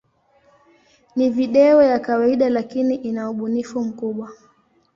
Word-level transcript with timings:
Ni 1.15 1.29
video 1.29 1.83
ya 1.83 1.99
kawaida, 1.99 2.49
lakini 2.49 2.95
ina 2.95 3.29
ubunifu 3.29 3.83
mkubwa. 3.83 4.31